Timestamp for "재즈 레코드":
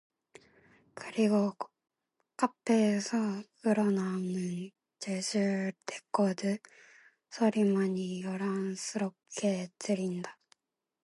4.97-6.57